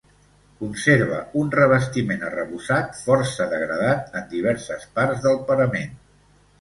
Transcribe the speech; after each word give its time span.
Conserva 0.61 1.17
un 1.41 1.51
revestiment 1.55 2.25
arrebossat 2.29 2.97
força 3.01 3.47
degradat 3.55 4.19
en 4.21 4.27
diverses 4.33 4.89
parts 4.97 5.25
del 5.27 5.39
parament. 5.51 5.93